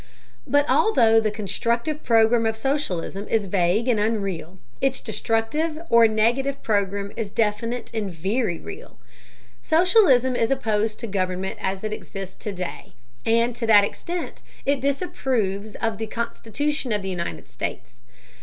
But 0.47 0.67
although 0.67 1.19
the 1.19 1.29
constructive 1.29 2.03
program 2.03 2.47
of 2.47 2.57
socialism 2.57 3.27
is 3.27 3.45
vague 3.45 3.87
and 3.87 3.99
unreal, 3.99 4.57
its 4.81 4.99
destructive 4.99 5.79
or 5.91 6.07
negative 6.07 6.63
program 6.63 7.11
is 7.15 7.29
definite 7.29 7.91
and 7.93 8.11
very 8.11 8.57
real. 8.57 8.97
Socialism 9.61 10.35
is 10.35 10.49
opposed 10.49 10.99
to 11.01 11.05
government 11.05 11.59
as 11.61 11.83
it 11.83 11.93
exists 11.93 12.43
to 12.45 12.51
day, 12.51 12.93
and 13.27 13.55
to 13.55 13.67
that 13.67 13.83
extent, 13.83 14.41
it 14.65 14.81
disapproves 14.81 15.75
of 15.75 15.99
the 15.99 16.07
Constitution 16.07 16.91
of 16.91 17.03
the 17.03 17.09
United 17.11 17.47
States. 17.47 18.01